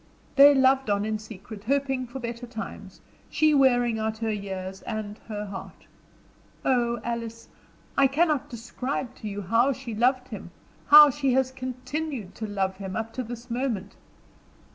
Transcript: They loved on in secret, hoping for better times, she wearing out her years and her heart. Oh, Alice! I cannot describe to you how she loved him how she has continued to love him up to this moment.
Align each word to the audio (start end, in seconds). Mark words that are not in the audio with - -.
They 0.35 0.55
loved 0.55 0.89
on 0.89 1.05
in 1.05 1.19
secret, 1.19 1.65
hoping 1.65 2.07
for 2.07 2.19
better 2.19 2.47
times, 2.47 3.01
she 3.29 3.53
wearing 3.53 3.99
out 3.99 4.17
her 4.17 4.31
years 4.31 4.81
and 4.81 5.19
her 5.27 5.45
heart. 5.45 5.85
Oh, 6.65 6.99
Alice! 7.03 7.49
I 7.95 8.07
cannot 8.07 8.49
describe 8.49 9.13
to 9.17 9.27
you 9.27 9.43
how 9.43 9.73
she 9.73 9.93
loved 9.93 10.29
him 10.29 10.49
how 10.87 11.11
she 11.11 11.33
has 11.33 11.51
continued 11.51 12.33
to 12.33 12.47
love 12.47 12.77
him 12.77 12.95
up 12.95 13.13
to 13.13 13.21
this 13.21 13.51
moment. 13.51 13.95